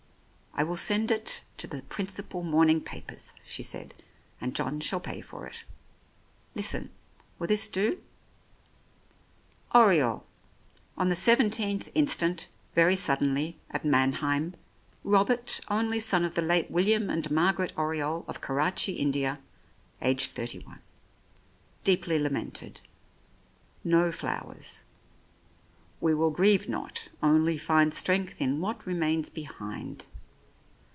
"I 0.53 0.63
will 0.63 0.75
send 0.77 1.11
it 1.11 1.43
to 1.57 1.65
the 1.65 1.81
principal 1.83 2.43
morning 2.43 2.81
papers," 2.81 3.35
she 3.43 3.63
said, 3.63 3.95
"and 4.41 4.53
John 4.53 4.81
shall 4.81 4.99
pay 4.99 5.21
for 5.21 5.47
it. 5.47 5.63
Listen! 6.55 6.91
Will 7.39 7.47
this 7.47 7.69
do? 7.69 8.03
"ORIOLE.— 9.73 10.23
On 10.97 11.07
the 11.07 11.15
iyth 11.15 11.89
instant, 11.95 12.49
very 12.75 12.97
sud 12.97 13.19
denly, 13.21 13.55
at 13.71 13.85
Mannheim, 13.85 14.53
Robert, 15.05 15.61
only 15.69 16.01
son 16.01 16.25
of 16.25 16.35
the 16.35 16.41
late 16.41 16.69
William 16.69 17.09
and 17.09 17.31
Margaret 17.31 17.71
Oriole, 17.77 18.25
of 18.27 18.41
Karachi, 18.41 18.95
India. 18.95 19.39
Age 20.01 20.27
31. 20.27 20.81
Deeply 21.85 22.19
lamented. 22.19 22.81
No 23.85 24.11
flowers. 24.11 24.81
* 25.43 26.01
We 26.01 26.13
will 26.13 26.29
grieve 26.29 26.67
not, 26.67 27.07
only 27.23 27.57
find 27.57 27.93
Strength 27.93 28.41
in 28.41 28.59
what 28.59 28.85
remains 28.85 29.29
behind.' 29.29 30.07